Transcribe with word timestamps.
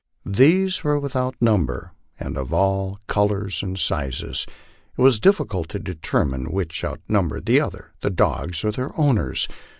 These 0.25 0.83
were 0.83 0.99
without 0.99 1.35
number, 1.39 1.91
and 2.19 2.35
of 2.35 2.51
all 2.51 2.97
colors 3.05 3.61
and 3.61 3.77
sizes. 3.77 4.47
It 4.97 5.01
was 5.03 5.19
difficult 5.19 5.69
to 5.69 5.79
determine 5.79 6.45
which 6.51 6.83
outnumbered 6.83 7.45
the 7.45 7.61
other, 7.61 7.91
the 8.01 8.09
dogs 8.09 8.65
or 8.65 8.71
their 8.71 8.99
owners. 8.99 9.47